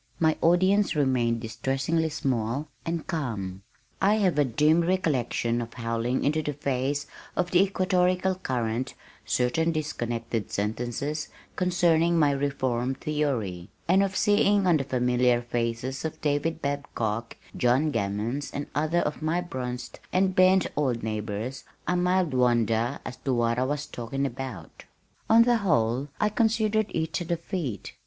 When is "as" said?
23.05-23.17